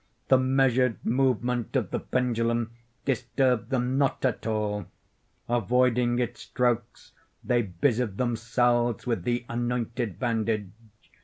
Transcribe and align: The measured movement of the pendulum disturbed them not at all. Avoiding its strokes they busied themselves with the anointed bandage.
The 0.29 0.37
measured 0.39 1.05
movement 1.05 1.75
of 1.75 1.91
the 1.91 1.99
pendulum 1.99 2.71
disturbed 3.05 3.69
them 3.69 3.99
not 3.99 4.25
at 4.25 4.47
all. 4.47 4.87
Avoiding 5.47 6.17
its 6.17 6.41
strokes 6.41 7.11
they 7.43 7.61
busied 7.61 8.17
themselves 8.17 9.05
with 9.05 9.25
the 9.25 9.45
anointed 9.47 10.17
bandage. 10.17 10.71